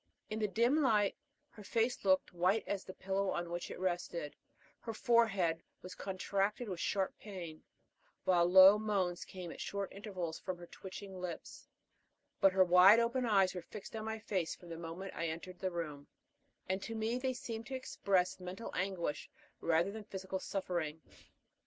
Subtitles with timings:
[0.31, 1.15] In the dim light
[1.51, 4.35] her face looked white as the pillow on which it rested,
[4.79, 5.61] her forehead
[5.95, 7.61] contracted with sharp pain,
[8.23, 11.67] while low moans came at short intervals from her twitching lips;
[12.39, 15.59] but her wide open eyes were fixed on my face from the moment I entered
[15.59, 16.07] the room,
[16.67, 19.29] and to me they seemed to express mental anguish
[19.59, 20.99] rather than physical suffering.